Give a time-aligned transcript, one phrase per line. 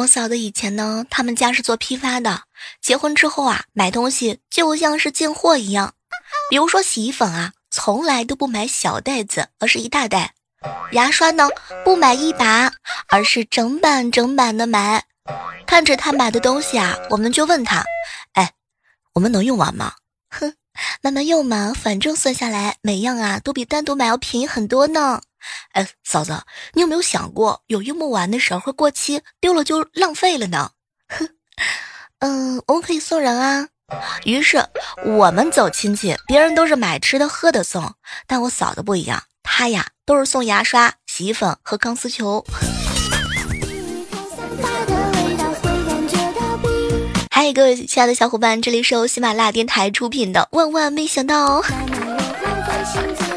[0.00, 2.44] 我嫂子以前呢，他们家是做批发的，
[2.80, 5.92] 结婚之后啊，买东西就像是进货一样。
[6.48, 10.30] 比如说洗衣粉啊，从来都不买小袋子，而是一大袋；
[10.92, 11.48] 牙刷呢，
[11.84, 12.72] 不买一把，
[13.08, 15.04] 而是整板整板的买。
[15.66, 17.84] 看着他买的东西啊，我们就问他
[18.32, 18.52] ：“哎，
[19.12, 19.92] 我们能用完吗？”
[20.30, 20.54] 哼，
[21.02, 25.20] 慢慢用嘛，反正算下来每样啊都比单独买要便宜很多呢。
[25.72, 26.42] 哎，嫂子，
[26.74, 30.70] 你有没有想过，有用不完的时候会过期，丢了就浪费了呢？
[31.08, 31.28] 哼，
[32.20, 33.68] 嗯，我们可以送人啊。
[34.24, 34.64] 于是
[35.04, 37.94] 我们走亲戚，别人都是买吃的喝的送，
[38.26, 42.44] 但我嫂子不一样，她呀都是送牙刷、洗衣粉和钢丝球。
[47.32, 51.60] 嗨，各位亲爱的小伙伴，这里是由喜马拉雅电台出品的《万万没想到》。
[51.64, 53.29] 哦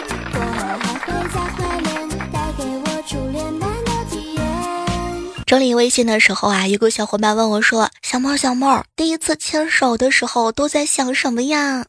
[5.54, 11.86] 整理微信的时候啊，有个小伙伴问我说：“小猫小猫，第一次牵手的时候都在想什么呀？”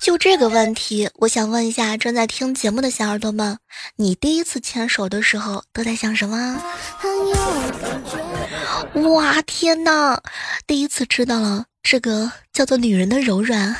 [0.00, 3.58] 就这个问题，我想问一下正在听节目的小耳朵们，
[3.96, 6.58] 你第一次牵手的时候都在想什么？
[8.94, 10.18] 哇天哪！
[10.66, 13.76] 第一次知道了这个叫做女人的柔软，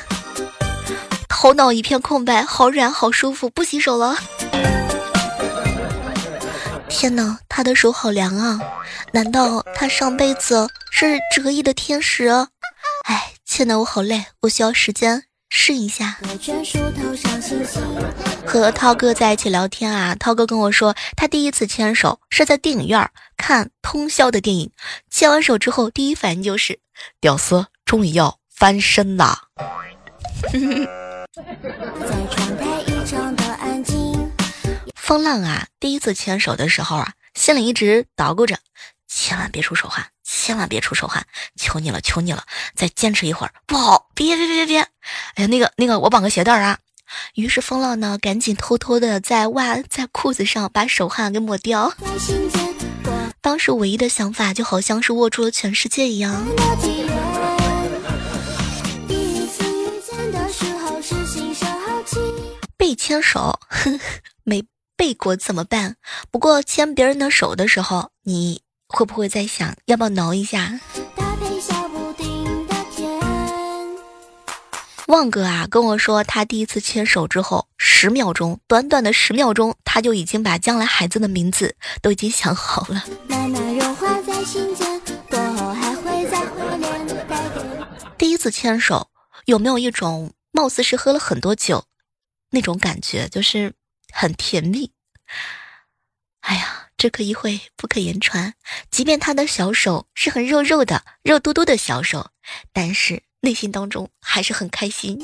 [1.27, 4.15] 头脑一片空白，好软好舒服，不洗手了。
[6.89, 8.59] 天哪，他的手好凉啊！
[9.11, 12.27] 难道他上辈子是折翼的天使？
[13.05, 16.17] 哎，欠的我好累，我需要时间试一下。
[18.45, 24.71] 和涛哥在一起聊天啊，涛哥跟我说，他第一次牵手是在电影院看通宵的电影，
[25.09, 26.79] 牵完手之后，第一反应就是
[27.19, 29.43] 屌丝终于要翻身啦。
[35.07, 38.59] 风浪啊，第一次牵手的时候啊，心里一直捣鼓着，
[39.07, 42.43] 千万别出手汗，千万别出手汗，求你了，求你了，
[42.75, 44.79] 再坚持一会儿，不好，别别别别别，
[45.35, 46.79] 哎呀，那个那个，我绑个鞋带啊。
[47.35, 51.93] 于是风浪呢，赶紧偷偷的在袜在裤子上把手汗给抹掉。
[53.39, 56.45] 当时唯一的想法就好像是握住了全世界一样。
[62.75, 63.97] 被牵手，没。
[64.97, 65.95] 背过怎么办？
[66.31, 70.79] 不过牵别人的手的时候，你会不会在想要不要挠一下？
[75.05, 83.03] 旺哥啊，跟我说他第一次牵手之后，十秒钟，短短的十秒钟，他就已经把将来孩子的名字都已经想好了。
[88.17, 89.09] 第一次牵手，
[89.45, 91.85] 有没有一种貌似是喝了很多酒
[92.49, 93.29] 那种感觉？
[93.29, 93.73] 就是。
[94.13, 94.91] 很甜蜜，
[96.41, 98.53] 哎呀，这可意会不可言传。
[98.89, 102.31] 即便他的小手是很肉肉的、肉嘟嘟的小手，
[102.73, 105.19] 但是内心当中还是很开心。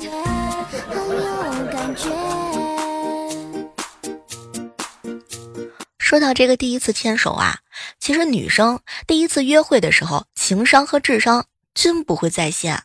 [5.98, 7.60] 说到这个第一次牵手啊，
[7.98, 12.84] 其实女生第一次约会的时候，情商和智商均不会在线。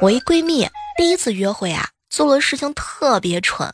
[0.00, 3.72] 我一闺蜜第一次约会啊，做了事情特别蠢。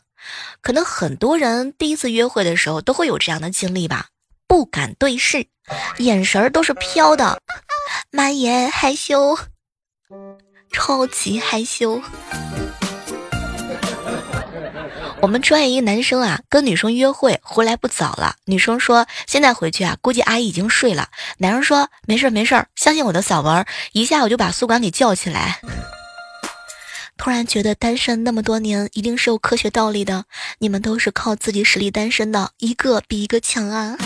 [0.61, 4.07] 可能很多人第一次约会的时候都会有这样的经历吧，
[4.47, 5.47] 不敢对视，
[5.97, 7.39] 眼神儿都是飘的，
[8.11, 9.37] 妈耶，害羞，
[10.71, 12.01] 超级害羞。
[15.21, 21.07] 我们专业一个男生啊，跟女生约会回来不早了，女生说现在回去啊，估计阿姨已经睡了。
[21.37, 25.61] 男生说没事没事，相信我的嗓门，一下我就把宿管给叫起来。
[27.23, 30.25] 突然觉得单身那么多年，一定是有科学道理的。
[30.57, 33.97] 你们都是靠自己实力单身的，一个比一个强啊！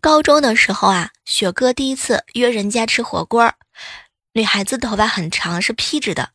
[0.00, 3.52] 高中的时候啊，雪哥第一次约人家吃火锅，
[4.34, 6.28] 女孩子头发很长，是披着的。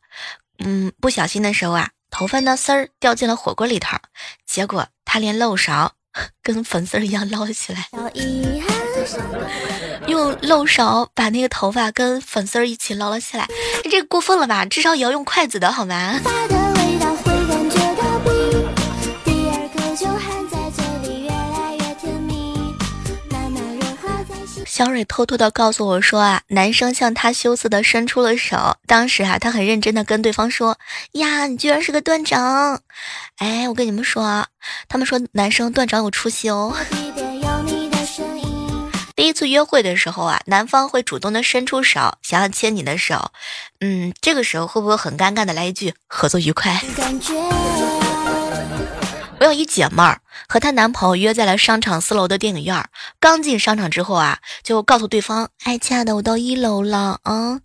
[0.58, 3.96] 嗯，不小心的时候啊，头发那丝儿掉进了火锅里头，
[4.44, 5.94] 结果他连漏勺
[6.44, 7.88] 跟粉丝一样捞了起来。
[10.06, 13.48] 用漏勺把那个头发跟粉丝儿一起捞了起来，
[13.82, 14.64] 这个过分了吧？
[14.64, 16.20] 至少也要用筷子的好吗？
[24.66, 30.76] 小蕊偷偷的告诉我说啊，男生向她羞涩的伸出了手，当时啊，她很认真的跟对方说
[31.12, 32.82] ：“呀，你居然是个段长！”
[33.38, 34.48] 哎，我跟你们说啊，
[34.86, 36.76] 他们说男生段长有出息哦。
[39.16, 43.32] 第一次约会的时候啊，男方会主动的伸出手，想要牵你的手，
[43.80, 46.78] 嗯，这个时候会不会很尴尬的来一句“合作愉快”？
[49.40, 57.60] 我有一姐妹儿和她男朋友约在了商场四楼的电影院儿，刚进商场之后啊，就告诉对方：“哎，亲爱的，我到一楼了啊。”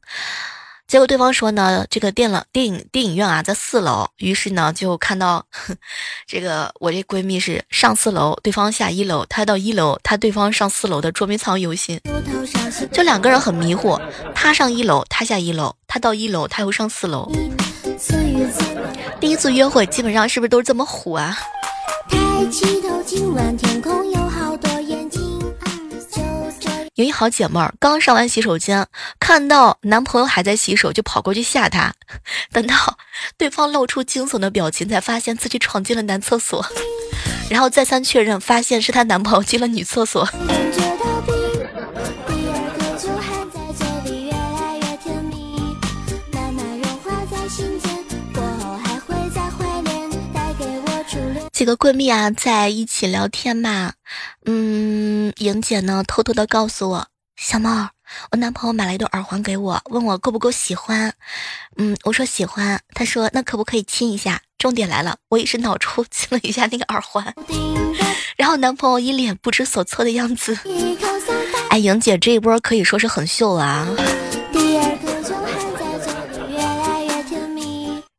[0.91, 5.45] 结果对方说呢，这个电了电影电影院啊在四楼，于是呢就看到
[6.27, 12.01] 这个我这闺蜜是上四楼，对方下一楼，她到一楼，她对方上四楼的捉迷藏游戏，
[12.91, 13.97] 就两个人很迷糊，
[14.35, 17.31] 她上一楼，她下一楼，她到一楼，她又上四楼。
[19.21, 21.37] 第一次约会基本上是不是都是这么虎啊？
[22.09, 24.80] 抬起头，今晚天空有好多
[26.95, 28.85] 一好姐妹儿刚上完洗手间，
[29.17, 31.93] 看到男朋友还在洗手，就跑过去吓他。
[32.51, 32.75] 等到
[33.37, 36.65] 对方露出惊悚的表情，才发现自己闯进了男厕所，
[37.49, 40.27] 然后再三确认，发现是她男朋友进了女厕所。
[51.53, 53.93] 几个闺蜜啊，在一起聊天嘛。
[54.45, 57.89] 嗯，莹姐呢，偷偷的告诉我，小猫，
[58.31, 61.13] 我男朋友买了一对耳环给我，问我够不够喜欢。
[61.77, 62.79] 嗯，我说喜欢。
[62.93, 64.41] 他说那可不可以亲一下？
[64.57, 67.33] 重点来了，我也是脑抽亲了一下那个耳环，
[68.37, 70.57] 然后男朋友一脸不知所措的样子。
[71.69, 73.87] 哎，莹姐这一波可以说是很秀啊。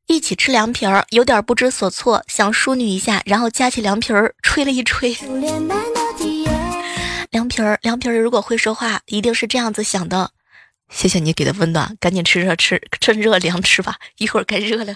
[0.08, 5.16] 一起吃凉皮儿，有点不知所措，想淑女一下，然后夹起凉皮儿吹了一吹。
[7.32, 10.32] 凉皮儿，凉皮儿，如果会说话，一定是这样子想的。
[10.90, 14.94] 谢谢你给的温暖，赶紧吃热吃， 趁热凉吃吧，一会儿该热了。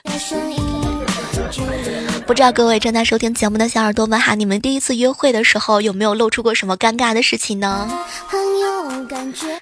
[2.27, 7.91] 不知道各位正在收听节目的小耳朵们哈，你们第一次约会的时候有没有露出过什么尴尬的事情呢？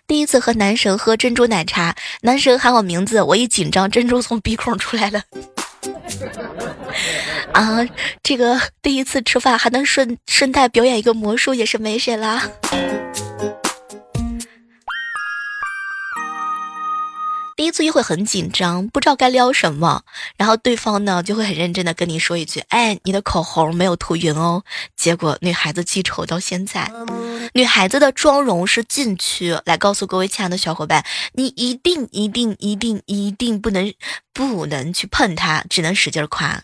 [0.09, 5.23] 第一次和男神喝珍珠奶茶，男神喊我名字，我一紧张，珍珠从鼻孔出来了。
[7.53, 7.87] 啊，
[8.23, 12.49] 这个第一次吃饭还能顺顺带表演一个魔术，也是没谁啦。
[17.57, 20.03] 第一次约会很紧张，不知道该撩什么，
[20.37, 24.65] 然后对方呢就会很认真的跟你说一句：“哎，你的口红没有涂匀哦。”
[24.97, 26.91] 结果女孩子记仇到现在。
[27.53, 31.05] 女孩子的妆容是禁区，来告诉各位亲爱的小伙伴，
[31.35, 33.93] 你一定一定一定一定不能
[34.33, 36.61] 不能去碰它，只能使劲夸。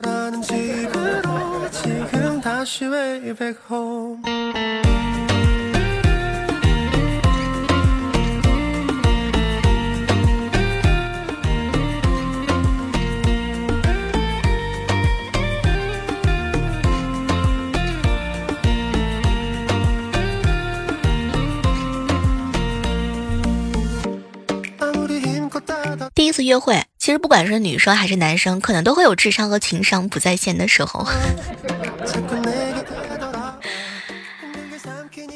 [26.31, 31.05] 一次约会，其实不管是女生还是男生，可能都会有智商和情商不在线的时候。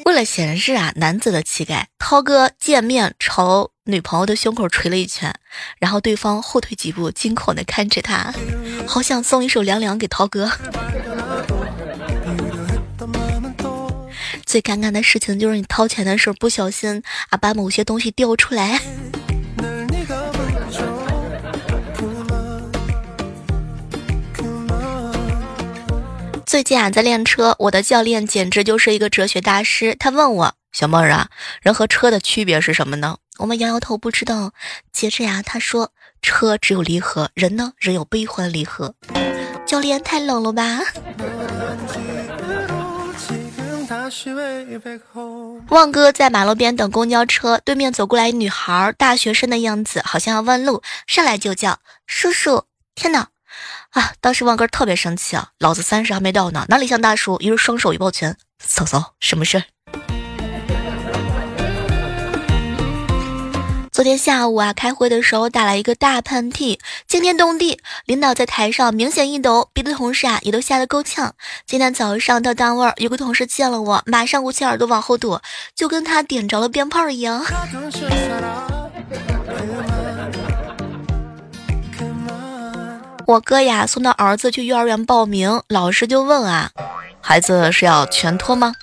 [0.05, 5.35] 为了显示啊男子的气概，涛哥见面朝女朋友的胸口捶了一拳，
[5.79, 8.33] 然后对方后退几步，惊恐的看着他，
[8.87, 10.49] 好想送一首凉凉给涛哥。
[14.45, 18.79] 最尴尬的事情就是你掏钱的时候不小心啊把某些东西掉出来。
[26.55, 29.93] 最近啊，在练车，我的教练简直就是一个哲学大师。
[29.99, 31.27] 他问我：“小妹儿啊，
[31.61, 34.53] 人和车的区别是什么呢？”我们摇摇头，不知道。
[34.93, 35.91] 接着呀，他说
[36.23, 38.95] ：“车只有离合，人呢，人有悲欢离合。”
[39.67, 40.79] 教练太冷了吧？
[45.67, 52.63] 旺哥在马路边等公交车，对面走过来一女孩，大学生的样子，好像要问路，上来就叫叔叔。
[52.95, 53.27] 天哪！
[53.91, 54.11] 啊！
[54.19, 57.37] 当时旺哥特别生气啊，老子三十还没到呢，哪里像大叔？
[57.39, 59.63] 于是双手一抱拳，嫂嫂，什么事儿？
[63.91, 71.33] 昨天下午啊，开会的时候打了一个大喷嚏，惊天动地，领导在台上明显一抖，别的同事啊也都吓得够呛。
[71.65, 75.41] 今天早上到单位，有个同事见了我，马上捂起耳朵往后躲，
[75.73, 77.45] 就跟他点着了鞭炮一样。
[83.27, 86.69] 我哥呀，送他儿子去幼儿园报名，老师就问啊，
[87.21, 88.73] 孩子是要全托吗？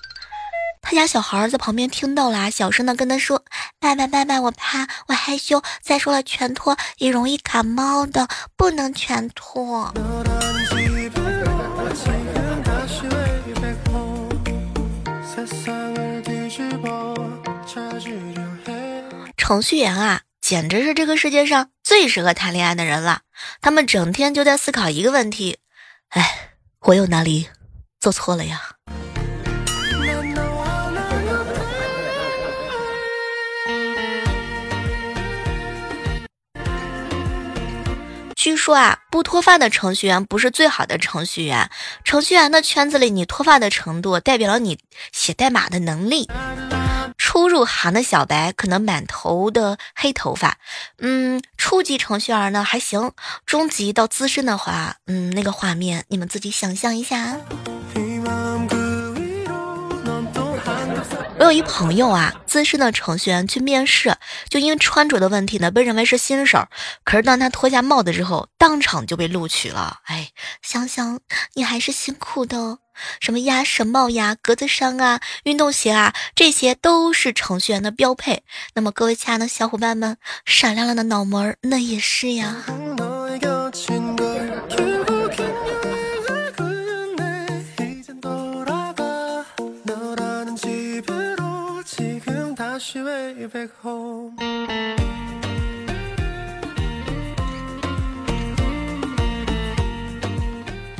[0.82, 3.44] 他家小孩在旁边听到了，小声的跟他说
[3.78, 5.62] ：“爸爸，爸爸，我怕，我害羞。
[5.80, 9.94] 再说了，全托也容易感冒的，不能全托。”
[19.36, 20.22] 程序员啊。
[20.52, 23.22] 简直是这个世界上最适合谈恋爱的人了。
[23.62, 25.56] 他们整天就在思考一个问题：
[26.10, 27.48] 哎，我有哪里
[27.98, 28.60] 做错了呀。
[38.36, 41.70] 据说啊，不脱发的程序员不是最好的程序员。
[42.04, 44.78] 程序员的圈子里，你脱发的程度代表了你
[45.12, 46.28] 写代码的能力。
[47.24, 50.58] 初入行的小白可能满头的黑头发，
[50.98, 53.12] 嗯，初级程序员呢还行，
[53.46, 57.36] 中级到资深的话，嗯，那个画面你们自己想象一下。
[61.38, 64.16] 我有一朋友啊，资深的程序员去面试，
[64.48, 66.66] 就因为穿着的问题呢，被认为是新手。
[67.04, 70.00] 可是当他脱下帽子之后，当场就被录取了。
[70.06, 71.20] 哎，想想
[71.54, 72.58] 你还是辛苦的。
[72.58, 72.78] 哦
[73.20, 78.42] 什么鸭舌帽呀、格子衫啊、运动鞋啊，这些都是程序员的标配。
[78.74, 82.64] 那么各位亲爱的小伙伴们，闪亮亮的脑门儿那也是呀。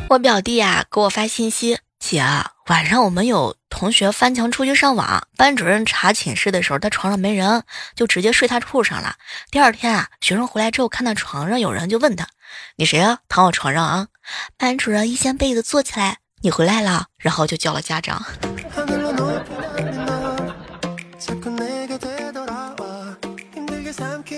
[0.08, 1.78] 我表弟啊给我发信息，
[2.12, 2.22] 姐，
[2.66, 7.64] 晚上我们有同学翻墙出去上网，班主任查寝室的时候，他床上没人，
[7.96, 9.16] 就直接睡他铺上了。
[9.50, 12.26] 第二天啊，学生回来之后看到床上有人，就问他
[12.76, 13.20] ：“你谁啊？
[13.30, 14.08] 躺我床上啊？”
[14.58, 18.22] 班主任一掀被子坐起来：“你回来了。”然后就叫了家长。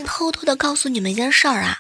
[0.06, 1.78] 偷偷的告诉你们一件事儿啊，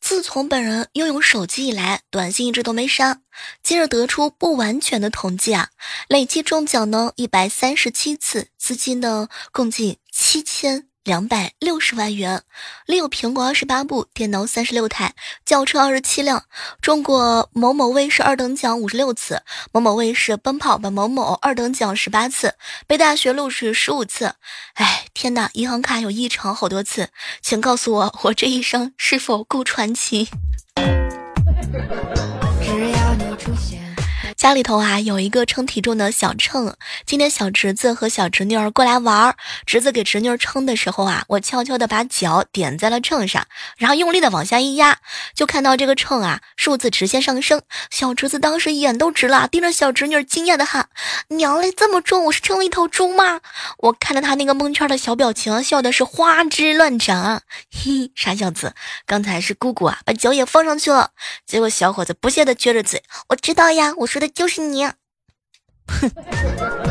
[0.00, 3.22] 自从本人拥有手机以来，短信一直都没删。
[3.62, 5.70] 今日得出不完全的统计啊，
[6.08, 10.89] 累计中奖呢一百三十七次，资金呢共计七千。
[11.04, 12.42] 两百六十万元，
[12.86, 15.14] 另有苹果二十八部，电脑三十六台，
[15.46, 16.44] 轿车二十七辆，
[16.82, 19.42] 中国某某卫视二等奖五十六次，
[19.72, 22.54] 某某卫视奔跑吧某某二等奖十八次，
[22.86, 24.34] 被大学录取十五次。
[24.74, 25.48] 哎，天哪！
[25.54, 27.08] 银行卡有异常好多次，
[27.40, 30.28] 请告诉我，我这一生是否够传奇？
[32.62, 33.79] 只要你出现
[34.40, 44.96] 家里头啊有一个称体重的小秤，今天小侄子和小侄女儿过来玩儿，侄子给侄女儿称的时候啊，我悄悄的把脚点在了秤上，然后用力的往下一压，
[45.34, 47.60] 就看到这个秤啊数字直线上升。
[47.90, 50.88] 小侄子当时眼都直了，盯着小侄女儿惊讶的喊
[51.36, 53.42] ：“娘嘞，这么重，我是称了一头猪吗？”
[53.76, 57.42] 我看着他那个蒙圈的小表情，笑的是花枝乱颤。
[57.70, 58.72] 嘿，傻小子，
[59.04, 61.10] 刚才是姑姑啊把脚也放上去了，
[61.46, 64.84] 结果小伙子不屑的撅着嘴：“我知道呀，我说的。”就是你，
[65.86, 66.89] 哼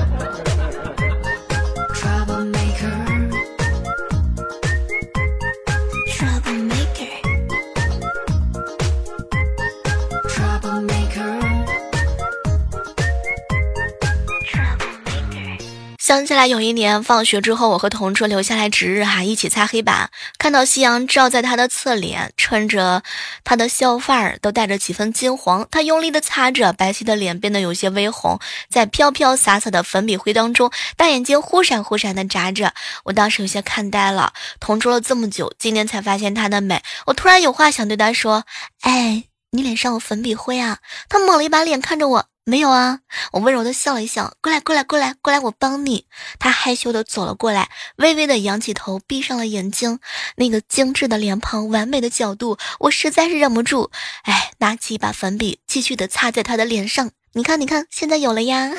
[16.10, 23.04] 想起来有一年放学之后，我和同桌留下来值日哈，一起擦黑板，看到夕阳照在他的侧脸，衬着
[23.44, 25.68] 他的校范儿都带着几分金黄。
[25.70, 28.40] 他用力的擦着，白皙的脸变得有些微红，
[28.72, 32.74] 在飘飘洒洒的粉笔灰当中，大眼睛忽闪忽闪的眨着。
[33.04, 36.82] 我当时有些看呆了，同桌了这么久，今天才发现他的美。
[37.06, 38.46] 我突然有话想对他说
[38.82, 42.26] ：“哎，你脸上有粉笔灰啊？”他抹了一把脸看着我。
[42.50, 43.02] 没有啊，
[43.32, 46.08] 我温柔的笑了一笑，过来，过来，过来，过来，我帮你。
[46.40, 50.00] 他害羞的走了过来，微微的仰起头，闭上了眼睛。
[50.36, 53.92] 那个精致的脸庞，完美的角度，我实在是忍不住，
[54.24, 57.12] 哎，拿起一把粉笔，继续的擦在他的脸上。
[57.34, 58.72] 你看，你看，现在有了呀。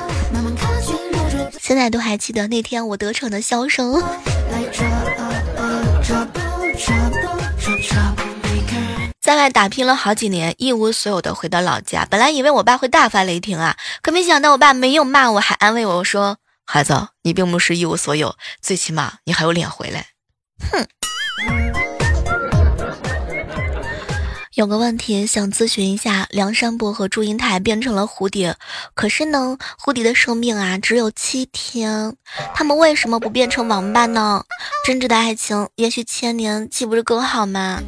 [1.60, 4.02] 现在都还记得那天我得逞的笑声。
[9.30, 12.04] 在外打拼了好几年，一无所有的回到老家。
[12.10, 20.06] 本来以为我爸会大发雷霆啊，可没想到我爸没有骂我，还安慰我说：“孩子，你并不是一无所有，最起码你还有脸回来。”
[20.72, 20.84] 哼。
[24.56, 28.56] 有个问题想咨询一下：梁山伯和祝英台变成了蝴蝶，
[28.94, 32.16] 可是呢，蝴蝶的生命啊只有七天，
[32.52, 34.42] 他们为什么不变成王八呢？
[34.84, 37.80] 真挚的爱情，也许千年岂不是更好吗？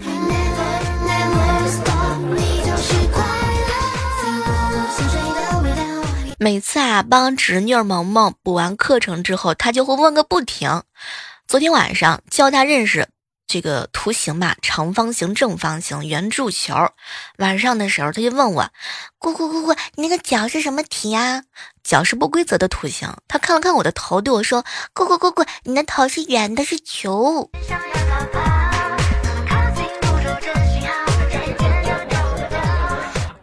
[6.43, 10.83] 每次啊，帮侄女萌萌补完课程之后，她就会问个不停。
[11.47, 13.07] 昨天晚上教他认识
[13.47, 16.75] 这个图形嘛，长方形、正方形、圆柱球。
[17.39, 18.69] 晚上的时候，他就问我
[19.19, 21.45] ：“姑姑姑姑，你那个角是什么体啊？”
[21.85, 23.09] 角是不规则的图形。
[23.29, 27.49] 他看了看我的头，对我说：“姑姑姑姑，你的头是圆的，是球。”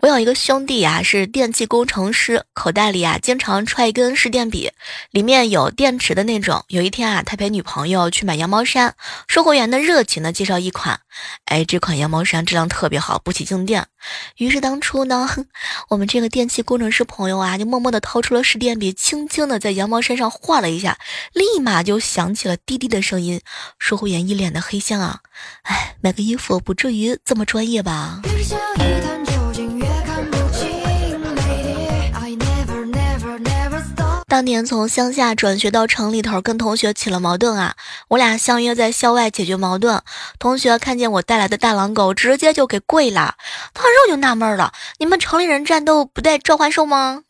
[0.01, 4.71] 我有一个兄弟啊，是电气工程师，口袋里啊经常揣一根试电笔，
[5.11, 6.63] 里面有电池的那种。
[6.69, 8.95] 有一天啊，他陪女朋友去买羊毛衫，
[9.27, 11.01] 售货员呢热情的介绍一款，
[11.45, 13.87] 哎，这款羊毛衫质量特别好，不起静电。
[14.37, 15.29] 于是当初呢，
[15.89, 20.97] 我们这个电气工程师朋友啊，就默默的掏出了试电笔，轻轻的在羊毛衫上画了一下，
[21.33, 23.41] 立马就响起了滴滴的声音。
[23.77, 25.19] 售货员一脸的黑线啊，
[25.63, 28.21] 哎，买个衣服不至于这么专业吧？
[34.29, 37.75] 当年从乡下转学到城里头，跟同学起了矛盾啊，
[38.09, 40.03] 我俩相约在校外解决矛盾。
[40.37, 43.35] 同学看见我带来的大狼狗，直接就给跪了。
[43.73, 47.23] 大肉就纳闷了，你们城里人战斗不带召唤兽吗？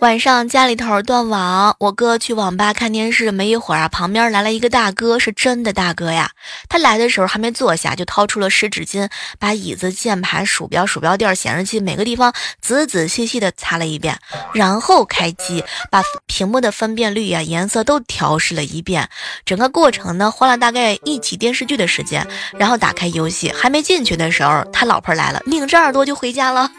[0.00, 6.30] 晚上家里头断网，我哥去网吧看电视，没一会儿啊，旁边来了一个大哥，是真的大哥呀。
[6.70, 14.18] 他来的时候还没坐下，就掏出了湿纸巾，把椅子、键盘、鼠标、鼠标垫、显示器每个地方仔仔细细的擦了一遍，
[14.54, 19.06] 然后开机，把屏幕的分辨率呀、颜色都调试了一遍。
[19.44, 22.26] 整个过程呢，花了大概一集电视剧的时间。
[22.56, 26.70] 然后打开游戏，还没进去的时候，他老婆来了，拧着耳朵就回家了。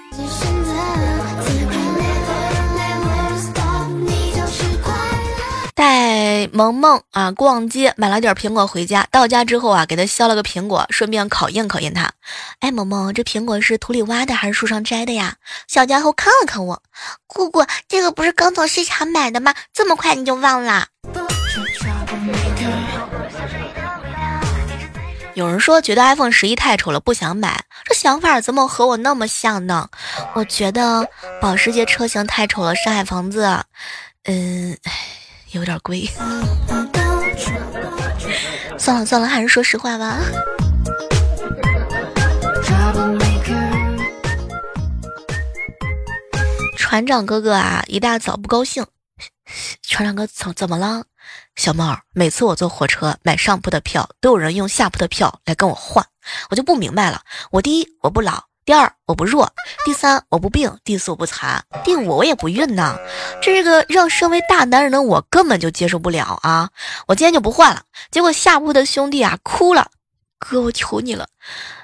[5.82, 9.08] 带萌萌啊逛街，买了点苹果回家。
[9.10, 12.12] 到家之后啊，给他削了个苹果，顺便考验考验他。
[12.60, 15.38] 哎，萌萌，这苹果是土里挖的还是树上摘的呀？
[15.68, 16.84] 小家伙看了看我，
[17.26, 19.56] 姑姑，这个不是刚从市场买的吗？
[19.74, 20.86] 这么快你就忘了？
[25.34, 27.64] 有人说觉得 iPhone 十一太丑了，不想买。
[27.86, 29.90] 这想法怎么和我那么像呢？
[30.36, 31.10] 我觉得
[31.42, 33.64] 保时捷车型太丑了，上海房子，
[34.26, 34.78] 嗯。
[35.52, 36.06] 有点贵，
[38.78, 40.20] 算了算了，还是说实话吧。
[46.78, 48.86] 船长哥哥啊，一大早不高兴。
[49.82, 51.06] 船长哥怎怎么了？
[51.56, 56.06] 小猫，每次我坐火车买上铺的票，都有人用下铺的票来跟我换，
[56.50, 57.22] 我就不明白了。
[57.52, 58.51] 我第一我不老。
[58.64, 59.48] 第二，我不弱；
[59.84, 62.96] 第三，我不病；第四，我不残；第五，我也不孕呐。
[63.42, 66.70] 这个让身为大男人的我根本就接受不了啊！
[67.08, 67.84] 我今天就不换了。
[68.12, 69.90] 结果下铺的兄弟啊哭了，
[70.38, 71.28] 哥，我求你了，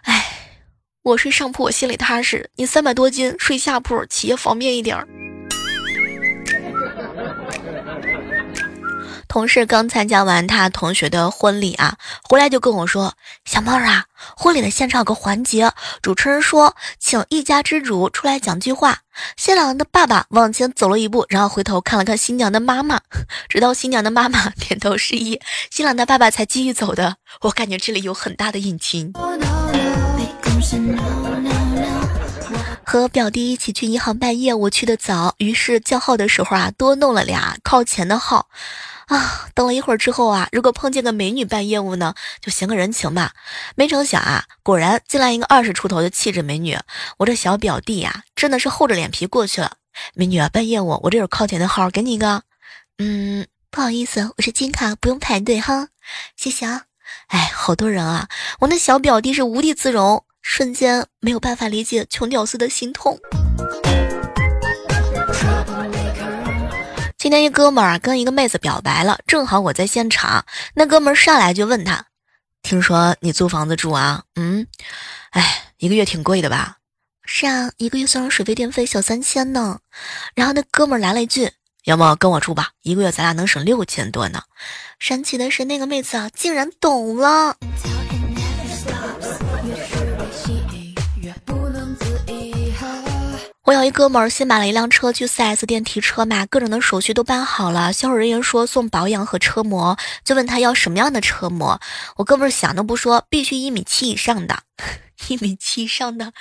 [0.03, 0.59] 哎，
[1.01, 5.07] 我睡上铺我心里踏实，你三百多斤睡下铺，企业方便一点儿。
[9.27, 13.13] 同事刚参加完他同学的婚礼啊，回来就跟我说
[13.45, 18.99] ：“小猫啊，婚礼的现场有个环节，主持人说请一家之主出来讲句话。
[19.35, 23.01] 新郎的爸爸往前走了一步，然后回头看了看新娘的妈妈，
[23.49, 27.17] 直到新娘的妈妈点头示意，新郎的爸爸才继续走的。
[27.41, 29.13] 我感觉这里有很大的隐情。
[32.83, 38.47] 和表弟一起去银行办业务，去的早，于是叫号的时候啊，多弄了俩靠前的号。”
[39.07, 43.33] 啊，等了一会儿之后啊，如果碰见个美女办业务呢，就行个人情吧。
[43.75, 46.77] 没成想啊，果然进来一个二十出头的气质美女。
[47.17, 49.77] 我这小表弟呀，真的是厚着脸皮过去了。
[50.13, 52.43] 美女啊，办业务，我这有靠前的号，给你一个。
[52.97, 55.87] 嗯，不好意思，我是金卡，不用排队哈，
[56.35, 56.83] 谢谢啊。
[57.27, 58.27] 哎，好多人啊，
[58.59, 63.17] 我那小表弟是无地自容，瞬间没有办法理解穷屌丝的心痛。
[67.17, 70.45] 今天一哥们儿跟一个妹子表白了，正好我在现场。
[70.75, 72.05] 那哥们儿上来就问他
[72.61, 74.23] ：“听说你租房子住啊？
[74.35, 74.67] 嗯，
[75.31, 76.77] 哎，一个月挺贵的吧？
[77.25, 79.79] 是啊，一个月算上水费电费小三千呢。”
[80.35, 81.51] 然后那哥们儿来了一句
[81.85, 84.43] ：“要么跟我住吧，一个月咱俩能省六千多呢。”
[84.99, 87.57] 神奇的是，那个妹子啊竟然懂了。
[93.67, 97.91] 我有一哥们儿新买了一辆车去 4S 店提车嘛，各种的手续都办好了。
[97.91, 101.77] 销售人员说送保养和车模，就问他要什么样的车模。
[102.15, 104.59] 我哥们儿想都不说，必须一米七以上的，
[105.27, 106.31] 一米七以上的。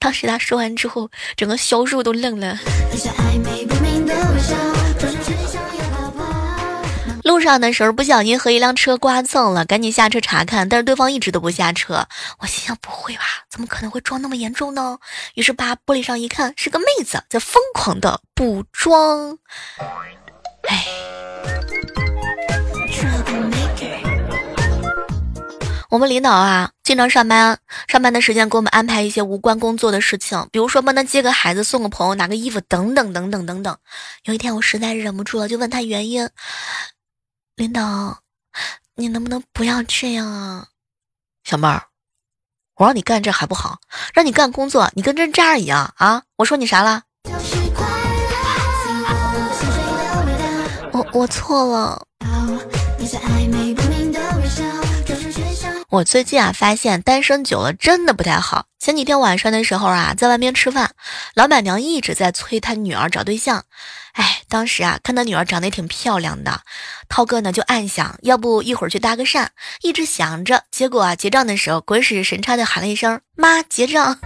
[0.00, 2.58] 当时他说完之后，整个销售都愣了。
[7.28, 12.06] 路上的时候不小心和一辆车刮蹭了，赶紧下车查看，但是对方一直都不下车。
[12.38, 14.98] 我心想不会吧，怎么可能会撞那么严重呢？
[15.34, 19.36] 于是把玻璃上一看，是个妹子在疯狂的补妆。
[20.70, 20.86] 哎，
[25.90, 33.76] 我们领导啊，经常上班，上班的时间给我们安排一些无关工作的事情，比如说帮他接个孩子、送个朋友、拿个衣服等等等等等等。
[34.24, 36.26] 有一天我实在忍不住了，就问他原因。
[37.58, 38.18] 领导，
[38.94, 40.68] 你能不能不要这样啊？
[41.42, 41.82] 小妹儿，
[42.76, 43.80] 我让你干这还不好，
[44.14, 46.22] 让你干工作，你跟针扎一样啊！
[46.36, 47.02] 我说你啥了？
[50.92, 52.06] 我我错了。
[55.90, 58.66] 我最近啊，发现单身久了真的不太好。
[58.78, 60.90] 前几天晚上的时候啊，在外面吃饭，
[61.34, 63.64] 老板娘一直在催她女儿找对象。
[64.12, 66.60] 哎，当时啊，看她女儿长得也挺漂亮的，
[67.08, 69.46] 涛哥呢就暗想，要不一会儿去搭个讪，
[69.80, 70.64] 一直想着。
[70.70, 74.18] 结果啊，结账的时候，鬼使神差的喊了一声：“妈，结账。”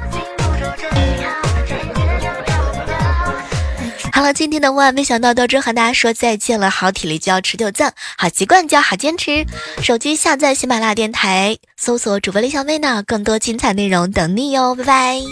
[4.14, 6.70] 好了，今天的万没想到到这和大家说再见了。
[6.70, 9.46] 好体力就要持久战，好习惯就要好坚持。
[9.82, 15.22] 手机下载喜马拉雅电台，搜索主播李小妹呢，更多精彩内容等你哟，拜拜。